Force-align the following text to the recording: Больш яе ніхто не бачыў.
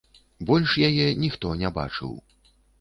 Больш 0.49 0.73
яе 0.87 1.05
ніхто 1.23 1.53
не 1.63 1.73
бачыў. 1.79 2.19